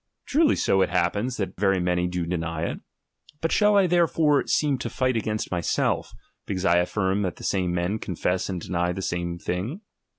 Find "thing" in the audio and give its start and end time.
9.37-9.81